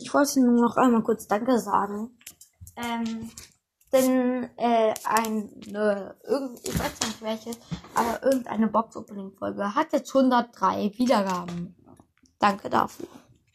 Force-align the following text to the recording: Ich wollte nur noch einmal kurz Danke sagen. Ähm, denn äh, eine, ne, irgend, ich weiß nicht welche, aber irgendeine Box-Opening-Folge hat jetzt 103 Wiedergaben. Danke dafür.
Ich 0.00 0.12
wollte 0.14 0.40
nur 0.40 0.60
noch 0.60 0.76
einmal 0.76 1.02
kurz 1.02 1.26
Danke 1.26 1.58
sagen. 1.58 2.16
Ähm, 2.76 3.30
denn 3.92 4.48
äh, 4.56 4.94
eine, 5.04 5.50
ne, 5.66 6.16
irgend, 6.24 6.60
ich 6.66 6.78
weiß 6.78 7.00
nicht 7.00 7.22
welche, 7.22 7.50
aber 7.94 8.22
irgendeine 8.22 8.68
Box-Opening-Folge 8.68 9.74
hat 9.74 9.92
jetzt 9.92 10.14
103 10.14 10.92
Wiedergaben. 10.96 11.74
Danke 12.38 12.70
dafür. 12.70 13.08